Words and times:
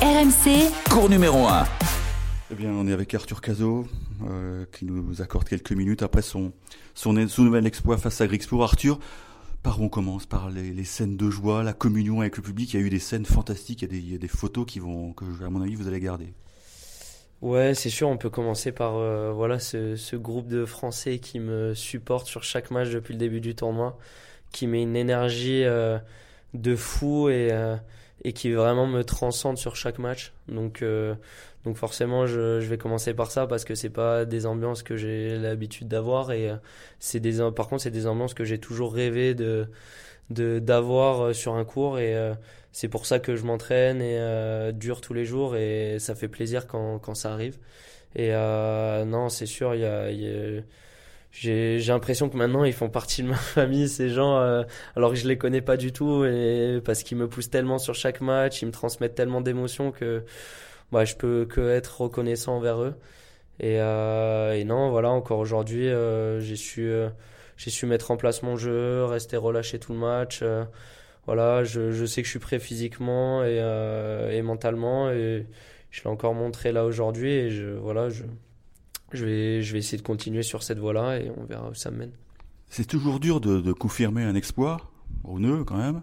RMC, 0.00 0.70
Cours 0.90 1.08
numéro 1.08 1.46
1. 1.48 1.64
Eh 2.52 2.54
bien, 2.54 2.70
on 2.70 2.86
est 2.86 2.92
avec 2.92 3.12
Arthur 3.14 3.40
Cazot, 3.40 3.88
euh, 4.28 4.64
qui 4.70 4.84
nous 4.84 5.20
accorde 5.20 5.48
quelques 5.48 5.72
minutes 5.72 6.04
après 6.04 6.22
son, 6.22 6.52
son, 6.94 7.26
son 7.26 7.42
nouvel 7.42 7.66
exploit 7.66 7.98
face 7.98 8.20
à 8.20 8.28
Grixpour. 8.28 8.62
Arthur, 8.62 9.00
par 9.64 9.80
où 9.80 9.84
on 9.84 9.88
commence? 9.88 10.24
Par 10.24 10.50
les, 10.50 10.70
les 10.70 10.84
scènes 10.84 11.16
de 11.16 11.30
joie, 11.30 11.64
la 11.64 11.72
communion 11.72 12.20
avec 12.20 12.36
le 12.36 12.44
public? 12.44 12.72
Il 12.72 12.80
y 12.80 12.82
a 12.82 12.86
eu 12.86 12.90
des 12.90 13.00
scènes 13.00 13.26
fantastiques, 13.26 13.82
il 13.82 13.86
y 13.86 13.88
a 13.88 13.90
des, 13.90 13.98
il 13.98 14.12
y 14.12 14.14
a 14.14 14.18
des 14.18 14.28
photos 14.28 14.66
qui 14.66 14.78
vont, 14.78 15.12
que, 15.14 15.24
à 15.44 15.50
mon 15.50 15.62
avis, 15.62 15.74
vous 15.74 15.88
allez 15.88 16.00
garder. 16.00 16.32
Ouais, 17.40 17.74
c'est 17.74 17.90
sûr, 17.90 18.08
on 18.08 18.18
peut 18.18 18.30
commencer 18.30 18.70
par 18.70 18.94
euh, 18.96 19.32
voilà 19.32 19.58
ce, 19.58 19.96
ce 19.96 20.14
groupe 20.14 20.46
de 20.46 20.64
Français 20.64 21.18
qui 21.18 21.40
me 21.40 21.74
supporte 21.74 22.28
sur 22.28 22.44
chaque 22.44 22.70
match 22.70 22.90
depuis 22.90 23.14
le 23.14 23.18
début 23.18 23.40
du 23.40 23.56
tournoi, 23.56 23.98
qui 24.52 24.68
met 24.68 24.82
une 24.82 24.94
énergie 24.96 25.64
euh, 25.64 25.98
de 26.54 26.76
fou 26.76 27.28
et, 27.28 27.48
euh, 27.52 27.76
et 28.24 28.32
qui 28.32 28.52
vraiment 28.52 28.86
me 28.86 29.02
transcende 29.04 29.58
sur 29.58 29.76
chaque 29.76 29.98
match. 29.98 30.32
Donc, 30.48 30.82
euh, 30.82 31.14
donc 31.64 31.76
forcément, 31.76 32.26
je, 32.26 32.60
je 32.60 32.66
vais 32.66 32.78
commencer 32.78 33.14
par 33.14 33.30
ça 33.30 33.46
parce 33.46 33.64
que 33.64 33.74
c'est 33.74 33.90
pas 33.90 34.24
des 34.24 34.46
ambiances 34.46 34.82
que 34.82 34.96
j'ai 34.96 35.36
l'habitude 35.38 35.88
d'avoir 35.88 36.32
et 36.32 36.50
euh, 36.50 36.56
c'est 37.00 37.20
des 37.20 37.38
par 37.54 37.68
contre 37.68 37.82
c'est 37.82 37.90
des 37.90 38.06
ambiances 38.06 38.34
que 38.34 38.44
j'ai 38.44 38.58
toujours 38.58 38.94
rêvé 38.94 39.34
de 39.34 39.68
de 40.30 40.58
d'avoir 40.58 41.22
euh, 41.26 41.32
sur 41.32 41.54
un 41.54 41.64
cours 41.64 41.98
et 41.98 42.14
euh, 42.16 42.34
c'est 42.72 42.88
pour 42.88 43.06
ça 43.06 43.18
que 43.18 43.36
je 43.36 43.44
m'entraîne 43.44 44.02
et 44.02 44.18
euh, 44.18 44.72
dure 44.72 45.00
tous 45.00 45.14
les 45.14 45.24
jours 45.24 45.56
et 45.56 45.98
ça 45.98 46.14
fait 46.14 46.28
plaisir 46.28 46.66
quand 46.66 46.98
quand 46.98 47.14
ça 47.14 47.32
arrive. 47.32 47.58
Et 48.16 48.30
euh, 48.34 49.04
non, 49.04 49.28
c'est 49.28 49.46
sûr, 49.46 49.74
il 49.74 49.82
y 49.82 49.84
a, 49.84 50.10
il 50.10 50.20
y 50.22 50.28
a- 50.58 50.62
j'ai 51.30 51.78
l'impression 51.80 52.28
que 52.28 52.36
maintenant 52.36 52.64
ils 52.64 52.72
font 52.72 52.88
partie 52.88 53.22
de 53.22 53.28
ma 53.28 53.34
famille 53.36 53.88
ces 53.88 54.08
gens 54.08 54.38
euh, 54.38 54.62
alors 54.96 55.10
que 55.10 55.16
je 55.16 55.28
les 55.28 55.38
connais 55.38 55.60
pas 55.60 55.76
du 55.76 55.92
tout 55.92 56.24
et 56.24 56.80
parce 56.84 57.02
qu'ils 57.02 57.18
me 57.18 57.28
poussent 57.28 57.50
tellement 57.50 57.78
sur 57.78 57.94
chaque 57.94 58.20
match, 58.20 58.62
ils 58.62 58.66
me 58.66 58.72
transmettent 58.72 59.14
tellement 59.14 59.40
d'émotions 59.40 59.92
que 59.92 60.24
bah, 60.92 61.04
je 61.04 61.14
peux 61.16 61.46
que 61.46 61.60
être 61.70 62.00
reconnaissant 62.02 62.56
envers 62.56 62.82
eux. 62.82 62.94
Et, 63.60 63.80
euh, 63.80 64.54
et 64.54 64.64
non, 64.64 64.90
voilà, 64.90 65.10
encore 65.10 65.38
aujourd'hui, 65.40 65.88
euh, 65.88 66.40
j'ai 66.40 66.56
su, 66.56 66.88
euh, 66.90 67.08
j'ai 67.56 67.70
su 67.70 67.86
mettre 67.86 68.10
en 68.12 68.16
place 68.16 68.42
mon 68.42 68.56
jeu, 68.56 69.04
rester 69.04 69.36
relâché 69.36 69.78
tout 69.78 69.92
le 69.92 69.98
match. 69.98 70.40
euh, 70.42 70.64
voilà, 71.26 71.64
je, 71.64 71.92
je 71.92 72.06
sais 72.06 72.22
que 72.22 72.26
je 72.26 72.30
suis 72.32 72.38
prêt 72.40 72.58
physiquement 72.58 73.44
et, 73.44 73.58
euh, 73.60 74.30
et 74.30 74.42
mentalement 74.42 75.10
et 75.10 75.46
je 75.90 76.02
l'ai 76.02 76.08
encore 76.08 76.34
montré 76.34 76.72
là 76.72 76.84
aujourd'hui 76.86 77.30
et 77.32 77.50
je, 77.50 77.66
voilà, 77.66 78.08
je, 78.08 78.24
je 79.12 79.24
vais, 79.24 79.62
je 79.62 79.72
vais 79.72 79.78
essayer 79.78 79.98
de 79.98 80.06
continuer 80.06 80.42
sur 80.42 80.62
cette 80.62 80.78
voie-là 80.78 81.18
et 81.18 81.30
on 81.36 81.44
verra 81.44 81.70
où 81.70 81.74
ça 81.74 81.90
me 81.90 81.98
mène. 81.98 82.12
C'est 82.70 82.86
toujours 82.86 83.20
dur 83.20 83.40
de, 83.40 83.60
de 83.60 83.72
confirmer 83.72 84.24
un 84.24 84.34
exploit, 84.34 84.78
au 85.24 85.38
nœud 85.38 85.64
quand 85.64 85.78
même. 85.78 86.02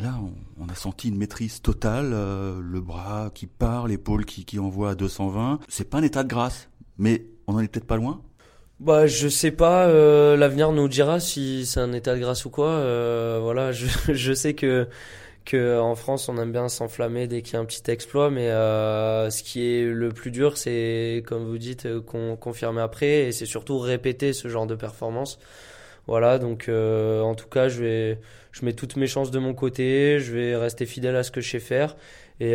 Là, 0.00 0.18
on, 0.22 0.64
on 0.64 0.68
a 0.68 0.74
senti 0.74 1.08
une 1.08 1.16
maîtrise 1.16 1.60
totale, 1.60 2.10
euh, 2.12 2.60
le 2.60 2.80
bras 2.80 3.30
qui 3.34 3.46
part, 3.46 3.88
l'épaule 3.88 4.24
qui, 4.24 4.44
qui 4.44 4.58
envoie 4.58 4.90
à 4.90 4.94
220. 4.94 5.60
C'est 5.68 5.90
pas 5.90 5.98
un 5.98 6.02
état 6.02 6.22
de 6.22 6.28
grâce, 6.28 6.68
mais 6.98 7.26
on 7.46 7.54
en 7.54 7.60
est 7.60 7.68
peut-être 7.68 7.86
pas 7.86 7.96
loin. 7.96 8.22
Bah, 8.80 9.08
je 9.08 9.26
sais 9.26 9.50
pas, 9.50 9.88
euh, 9.88 10.36
l'avenir 10.36 10.70
nous 10.70 10.86
dira 10.86 11.18
si 11.18 11.66
c'est 11.66 11.80
un 11.80 11.92
état 11.92 12.14
de 12.14 12.20
grâce 12.20 12.44
ou 12.44 12.50
quoi. 12.50 12.68
Euh, 12.68 13.40
voilà, 13.42 13.72
je, 13.72 13.86
je 14.12 14.32
sais 14.32 14.54
que, 14.54 14.88
que 15.48 15.78
en 15.80 15.94
France, 15.94 16.28
on 16.28 16.36
aime 16.36 16.52
bien 16.52 16.68
s'enflammer 16.68 17.26
dès 17.26 17.40
qu'il 17.40 17.54
y 17.54 17.56
a 17.56 17.60
un 17.60 17.64
petit 17.64 17.90
exploit, 17.90 18.30
mais 18.30 18.50
euh, 18.50 19.30
ce 19.30 19.42
qui 19.42 19.66
est 19.66 19.84
le 19.84 20.10
plus 20.10 20.30
dur, 20.30 20.58
c'est, 20.58 21.24
comme 21.26 21.44
vous 21.44 21.56
dites, 21.56 21.86
euh, 21.86 22.02
con, 22.02 22.36
confirmer 22.36 22.82
après, 22.82 23.26
et 23.26 23.32
c'est 23.32 23.46
surtout 23.46 23.78
répéter 23.78 24.34
ce 24.34 24.48
genre 24.48 24.66
de 24.66 24.74
performance. 24.74 25.38
Voilà, 26.06 26.38
donc 26.38 26.68
euh, 26.68 27.22
en 27.22 27.34
tout 27.34 27.48
cas, 27.48 27.68
je 27.68 27.82
vais, 27.82 28.20
je 28.52 28.64
mets 28.66 28.74
toutes 28.74 28.96
mes 28.96 29.06
chances 29.06 29.30
de 29.30 29.38
mon 29.38 29.54
côté, 29.54 30.20
je 30.20 30.34
vais 30.34 30.54
rester 30.54 30.84
fidèle 30.84 31.16
à 31.16 31.22
ce 31.22 31.30
que 31.30 31.40
je 31.40 31.50
sais 31.50 31.60
faire, 31.60 31.96
et, 32.40 32.52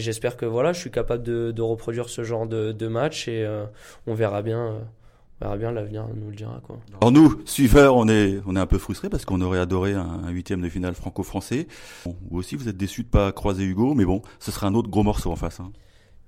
j'espère 0.00 0.36
que 0.36 0.44
voilà, 0.46 0.74
je 0.74 0.80
suis 0.80 0.90
capable 0.90 1.22
de, 1.22 1.62
reproduire 1.62 2.10
ce 2.10 2.24
genre 2.24 2.46
de, 2.46 2.72
de 2.72 2.86
match, 2.88 3.26
et 3.26 3.48
on 4.06 4.14
verra 4.14 4.42
bien. 4.42 4.80
On 6.12 6.14
nous 6.16 6.30
le. 6.30 6.78
Alors 7.00 7.12
nous, 7.12 7.40
suiveurs, 7.46 7.96
on 7.96 8.08
est, 8.08 8.40
on 8.46 8.56
est 8.56 8.60
un 8.60 8.66
peu 8.66 8.78
frustrés 8.78 9.08
parce 9.08 9.24
qu'on 9.24 9.40
aurait 9.40 9.58
adoré 9.58 9.94
un, 9.94 10.20
un 10.24 10.30
huitième 10.30 10.60
de 10.60 10.68
finale 10.68 10.94
franco-français. 10.94 11.66
Bon, 12.04 12.14
vous 12.30 12.38
aussi, 12.38 12.56
vous 12.56 12.68
êtes 12.68 12.76
déçus 12.76 13.04
de 13.04 13.08
pas 13.08 13.32
croiser 13.32 13.64
Hugo, 13.64 13.94
mais 13.94 14.04
bon, 14.04 14.20
ce 14.38 14.50
sera 14.50 14.66
un 14.66 14.74
autre 14.74 14.90
gros 14.90 15.02
morceau 15.02 15.30
en 15.32 15.36
face. 15.36 15.60
Hein. 15.60 15.72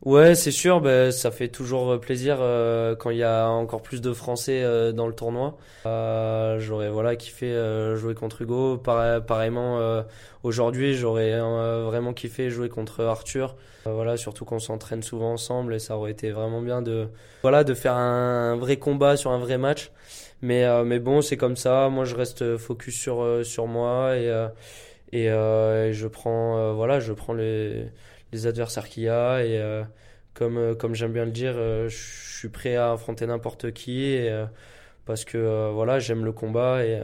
Ouais, 0.05 0.35
c'est 0.35 0.51
sûr, 0.51 0.81
ben, 0.81 1.13
ça 1.13 1.31
fait 1.31 1.47
toujours 1.49 2.01
plaisir 2.01 2.39
euh, 2.41 2.97
quand 2.97 3.11
il 3.11 3.19
y 3.19 3.23
a 3.23 3.49
encore 3.49 3.83
plus 3.83 4.01
de 4.01 4.13
Français 4.13 4.63
euh, 4.65 4.91
dans 4.91 5.07
le 5.07 5.15
tournoi. 5.15 5.57
Euh, 5.87 6.59
j'aurais 6.59 6.91
voilà 6.91 7.15
kiffé 7.15 7.47
euh, 7.47 7.95
jouer 7.97 8.15
contre 8.15 8.43
Hugo. 8.43 8.79
Pareil- 8.79 9.21
pareillement, 9.25 9.79
euh, 9.79 10.03
aujourd'hui, 10.43 10.95
j'aurais 10.97 11.33
euh, 11.35 11.85
vraiment 11.87 12.13
kiffé 12.15 12.51
jouer 12.51 12.69
contre 12.69 13.05
Arthur. 13.05 13.55
Euh, 13.87 13.93
voilà, 13.93 14.17
surtout 14.17 14.45
qu'on 14.45 14.59
s'entraîne 14.59 15.05
souvent 15.05 15.33
ensemble 15.35 15.73
et 15.75 15.79
ça 15.79 15.97
aurait 15.97 16.11
été 16.11 16.33
vraiment 16.33 16.63
bien 16.63 16.83
de 16.83 17.09
voilà 17.43 17.63
de 17.63 17.73
faire 17.75 17.95
un, 17.95 18.57
vrai 18.57 18.79
combat 18.79 19.17
sur 19.17 19.31
un 19.31 19.39
vrai 19.39 19.57
match. 19.57 19.93
Mais 20.41 20.65
euh, 20.65 20.83
mais 20.84 20.99
bon, 20.99 21.23
c'est 21.23 21.37
comme 21.37 21.57
ça. 21.57 21.89
Moi, 21.91 22.05
je 22.07 22.17
reste 22.17 22.57
focus 22.57 22.97
sur 22.99 23.23
euh, 23.23 23.45
sur 23.45 23.69
moi 23.69 24.17
et 24.17 24.29
euh, 24.29 24.49
et, 25.13 25.31
euh, 25.31 25.89
et 25.89 25.93
je 25.93 26.07
prends 26.09 26.59
euh, 26.59 26.73
voilà, 26.73 27.01
je 27.01 27.13
prends 27.13 27.34
les 27.34 27.87
les 28.32 28.47
adversaires 28.47 28.88
qu'il 28.88 29.04
y 29.04 29.09
a 29.09 29.44
et 29.44 29.59
euh, 29.59 29.84
comme 30.34 30.56
euh, 30.59 30.75
comme 30.75 30.94
j'aime 30.94 31.12
bien 31.12 31.25
le 31.25 31.31
dire, 31.32 31.54
euh, 31.56 31.88
je 31.88 32.38
suis 32.38 32.48
prêt 32.48 32.76
à 32.76 32.93
affronter 32.93 33.26
n'importe 33.26 33.72
qui 33.72 34.03
et, 34.04 34.44
parce 35.06 35.25
que 35.25 35.70
voilà, 35.72 35.98
j'aime 35.98 36.25
le 36.25 36.32
combat 36.32 36.84
et 36.84 37.00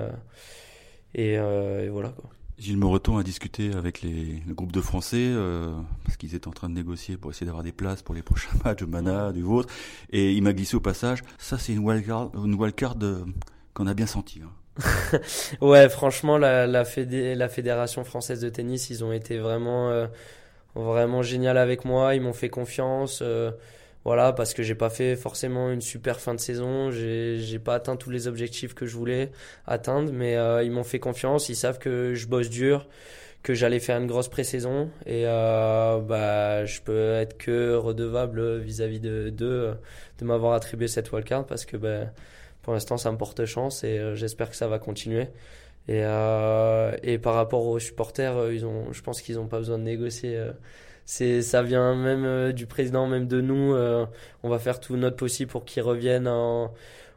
et, 1.15 1.33
et 1.35 1.89
voilà 1.89 2.11
quoi. 2.11 2.31
Gilles 2.59 2.77
Moreton 2.77 3.17
a 3.19 3.23
discuté 3.23 3.73
avec 3.73 4.03
les, 4.03 4.43
le 4.47 4.53
groupe 4.53 4.73
de 4.73 4.81
Français 4.81 5.17
euh, 5.21 5.71
parce 6.05 6.17
qu'ils 6.17 6.35
étaient 6.35 6.49
en 6.49 6.53
train 6.53 6.69
de 6.69 6.75
négocier 6.75 7.17
pour 7.17 7.31
essayer 7.31 7.47
d'avoir 7.47 7.63
des 7.63 7.71
places 7.71 8.03
pour 8.03 8.17
les 8.17 8.23
prochains 8.23 8.51
matchs 8.65 8.81
de 8.81 8.87
Mana, 8.87 9.33
du 9.33 9.43
vôtre. 9.43 9.73
Et 10.11 10.33
il 10.33 10.43
m'a 10.43 10.53
glissé 10.53 10.75
au 10.77 10.81
passage, 10.81 11.23
ça 11.39 11.57
c'est 11.57 11.73
une 11.73 11.79
wildcard, 11.79 12.33
une 12.45 12.61
euh, 13.03 13.25
qu'on 13.75 13.87
a 13.87 13.95
bien 13.95 14.07
senti. 14.07 14.41
Hein. 14.43 14.51
Ouais, 15.61 15.89
franchement, 15.89 16.37
la, 16.37 16.67
la, 16.67 16.85
fédé- 16.85 17.35
la 17.37 17.49
Fédération 17.49 18.03
française 18.05 18.41
de 18.41 18.49
tennis, 18.49 18.91
ils 18.91 19.05
ont 19.05 19.13
été 19.13 19.39
vraiment, 19.39 19.91
euh, 19.91 20.07
vraiment 20.75 21.23
génial 21.23 21.59
avec 21.59 21.85
moi. 21.85 22.15
Ils 22.15 22.21
m'ont 22.21 22.33
fait 22.33 22.49
confiance. 22.49 23.21
euh, 23.23 23.51
voilà, 24.05 24.33
parce 24.33 24.55
que 24.55 24.63
j'ai 24.63 24.75
pas 24.75 24.91
fait 24.91 25.17
forcément 25.17 25.71
une 25.71 25.83
super 25.83 26.21
fin 26.21 26.35
de 26.35 26.41
saison. 26.41 26.91
J'ai, 26.91 27.59
pas 27.59 27.75
atteint 27.75 27.97
tous 27.97 28.11
les 28.11 28.27
objectifs 28.27 28.75
que 28.75 28.87
je 28.87 28.97
voulais 28.97 29.31
atteindre, 29.67 30.13
mais 30.13 30.37
euh, 30.37 30.63
ils 30.63 30.71
m'ont 30.71 30.85
fait 30.85 30.99
confiance. 30.99 31.49
Ils 31.51 31.57
savent 31.57 31.79
que 31.79 32.15
je 32.15 32.27
bosse 32.27 32.49
dur, 32.49 32.89
que 33.43 33.55
j'allais 33.55 33.81
faire 33.81 33.99
une 33.99 34.07
grosse 34.07 34.29
pré-saison. 34.29 34.91
Et 35.05 35.25
euh, 35.27 36.01
bah, 36.01 36.65
je 36.65 36.81
peux 36.81 37.13
être 37.15 37.37
que 37.37 37.75
redevable 37.75 38.59
vis-à-vis 38.59 39.01
de 39.01 39.31
d'eux 39.31 39.75
de 40.19 40.25
m'avoir 40.25 40.55
attribué 40.55 40.89
cette 40.89 41.13
wildcard 41.13 41.45
parce 41.47 41.65
que 41.67 41.77
bah, 41.77 42.07
pour 42.63 42.73
l'instant, 42.75 42.97
ça 42.97 43.11
me 43.13 43.17
porte 43.17 43.45
chance 43.47 43.83
et 43.85 43.99
euh, 43.99 44.15
j'espère 44.15 44.51
que 44.51 44.57
ça 44.57 44.69
va 44.69 44.79
continuer. 44.79 45.29
Et, 45.89 46.03
euh, 46.05 46.93
et 47.03 47.19
par 47.19 47.35
rapport 47.35 47.65
aux 47.67 47.79
supporters, 47.79 48.37
euh, 48.37 48.55
ils 48.55 48.67
ont, 48.67 48.93
je 48.93 49.01
pense 49.03 49.23
qu'ils 49.23 49.37
n'ont 49.37 49.47
pas 49.49 49.59
besoin 49.59 49.79
de 49.79 49.85
négocier. 49.85 50.37
euh. 50.37 50.53
C'est, 51.07 51.41
ça 51.41 51.63
vient 51.63 51.95
même 51.95 52.53
du 52.53 52.67
président, 52.67 53.07
même 53.07 53.27
de 53.27 53.41
nous. 53.41 53.75
on 54.43 54.49
va 54.51 54.59
faire 54.59 54.79
tout 54.79 54.95
notre 54.97 55.17
possible 55.17 55.51
pour 55.51 55.65
qu'ils 55.65 55.83
reviennent 55.83 56.29
en- 56.29 56.75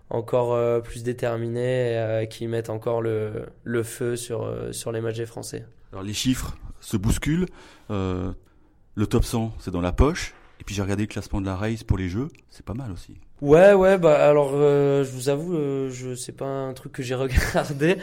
encore 0.10 0.82
plus 0.82 1.04
déterminés 1.04 2.22
et 2.22 2.28
qu'ils 2.30 2.48
mettent 2.48 2.70
encore 2.70 3.02
le, 3.02 3.48
le 3.66 3.84
feu 3.84 4.16
sur, 4.16 4.50
sur 4.72 4.94
les 4.94 5.02
matchs 5.02 5.18
des 5.18 5.26
Français. 5.26 5.66
Alors 5.92 6.06
les 6.06 6.14
chiffres 6.14 6.56
se 6.80 6.96
bousculent. 6.96 7.48
Le 7.90 9.06
top 9.10 9.26
100, 9.26 9.52
c'est 9.60 9.72
dans 9.72 9.82
la 9.82 9.92
poche. 9.92 10.34
Et 10.62 10.64
puis 10.64 10.76
j'ai 10.76 10.84
regardé 10.84 11.04
le 11.04 11.08
classement 11.08 11.42
de 11.42 11.48
la 11.48 11.56
race 11.56 11.84
pour 11.84 11.98
les 11.98 12.08
jeux, 12.08 12.28
c'est 12.52 12.64
pas 12.66 12.76
mal 12.76 12.92
aussi. 12.92 13.16
Ouais, 13.42 13.74
ouais, 13.74 13.98
bah 13.98 14.24
alors 14.30 14.52
euh, 14.54 15.04
je 15.04 15.10
vous 15.10 15.30
avoue, 15.30 15.56
euh, 15.56 15.90
je 15.90 16.14
c'est 16.14 16.32
pas 16.38 16.46
un 16.46 16.74
truc 16.74 16.92
que 16.92 17.02
j'ai 17.02 17.16
regardé. 17.16 17.98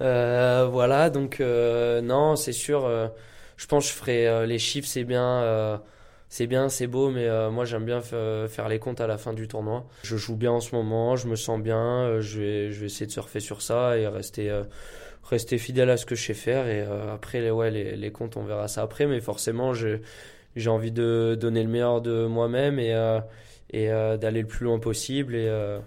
Euh, 0.00 0.68
voilà, 0.70 1.10
donc 1.10 1.40
euh, 1.40 2.00
non, 2.00 2.36
c'est 2.36 2.52
sûr. 2.52 2.88
je 3.56 3.66
pense 3.66 3.86
que 3.86 3.92
je 3.92 3.96
ferai 3.98 4.46
les 4.46 4.58
chiffres, 4.60 4.86
c'est 4.88 5.02
bien, 5.02 5.82
c'est 6.28 6.46
bien, 6.46 6.68
c'est 6.68 6.86
beau, 6.86 7.10
mais 7.10 7.28
moi 7.50 7.64
j'aime 7.64 7.84
bien 7.84 8.00
fa- 8.00 8.46
faire 8.48 8.68
les 8.68 8.78
comptes 8.78 9.00
à 9.00 9.08
la 9.08 9.18
fin 9.18 9.32
du 9.32 9.48
tournoi. 9.48 9.84
Je 10.04 10.16
joue 10.16 10.36
bien 10.36 10.52
en 10.52 10.60
ce 10.60 10.76
moment, 10.76 11.16
je 11.16 11.26
me 11.26 11.34
sens 11.34 11.60
bien, 11.60 12.20
je 12.20 12.40
vais, 12.40 12.70
je 12.70 12.78
vais 12.80 12.86
essayer 12.86 13.06
de 13.06 13.10
surfer 13.12 13.40
sur 13.40 13.62
ça 13.62 13.98
et 13.98 14.06
rester, 14.06 14.52
rester 15.24 15.58
fidèle 15.58 15.90
à 15.90 15.96
ce 15.96 16.06
que 16.06 16.14
je 16.14 16.24
sais 16.24 16.34
faire. 16.34 16.68
Et 16.68 16.82
après, 17.12 17.40
les, 17.40 17.50
ouais, 17.50 17.72
les, 17.72 17.96
les 17.96 18.12
comptes, 18.12 18.36
on 18.36 18.44
verra 18.44 18.68
ça 18.68 18.82
après, 18.82 19.06
mais 19.06 19.20
forcément, 19.20 19.74
j'ai, 19.74 20.00
j'ai 20.56 20.70
envie 20.70 20.90
de 20.92 21.36
donner 21.40 21.62
le 21.62 21.68
meilleur 21.68 22.00
de 22.00 22.26
moi-même 22.26 22.78
et 22.78 22.92
euh, 22.94 23.20
et 23.72 23.90
euh, 23.90 24.16
d'aller 24.16 24.40
le 24.42 24.46
plus 24.46 24.64
loin 24.64 24.78
possible. 24.78 25.34
Et, 25.34 25.46
euh, 25.48 25.78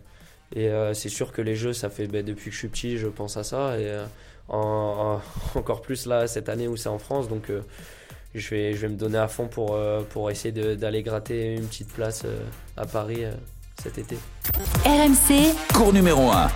et 0.56 0.68
euh, 0.70 0.94
c'est 0.94 1.10
sûr 1.10 1.32
que 1.32 1.42
les 1.42 1.56
jeux, 1.56 1.74
ça 1.74 1.90
fait 1.90 2.08
ben, 2.08 2.24
depuis 2.26 2.46
que 2.50 2.54
je 2.54 2.58
suis 2.60 2.68
petit, 2.70 2.98
je 2.98 3.08
pense 3.08 3.36
à 3.38 3.44
ça. 3.44 3.78
Et 3.80 3.86
euh, 3.86 4.06
en, 4.48 5.22
en- 5.56 5.60
encore 5.60 5.82
plus 5.82 6.06
là, 6.06 6.28
cette 6.28 6.50
année 6.50 6.68
où 6.68 6.76
c'est 6.78 6.90
en 6.90 7.00
France. 7.00 7.28
Donc 7.30 7.50
euh, 7.50 7.62
je, 8.36 8.50
vais, 8.50 8.74
je 8.74 8.78
vais 8.82 8.90
me 8.90 8.98
donner 8.98 9.18
à 9.18 9.28
fond 9.28 9.48
pour, 9.48 9.76
euh, 9.76 10.02
pour 10.10 10.30
essayer 10.30 10.52
d'aller 10.76 11.04
gratter 11.04 11.56
une 11.56 11.66
petite 11.68 11.94
place 11.94 12.24
euh, 12.26 12.38
à 12.78 12.86
Paris 12.86 13.24
euh, 13.26 13.32
cet 13.82 13.98
été. 13.98 14.18
RMC, 14.86 15.56
Cours 15.74 15.94
numéro 15.94 16.30
1. 16.30 16.48